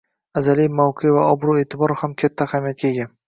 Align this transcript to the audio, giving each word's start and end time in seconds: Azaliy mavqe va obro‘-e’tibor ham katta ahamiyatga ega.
Azaliy 0.39 0.69
mavqe 0.79 1.11
va 1.17 1.27
obro‘-e’tibor 1.35 1.95
ham 2.01 2.17
katta 2.25 2.51
ahamiyatga 2.51 2.91
ega. 2.93 3.09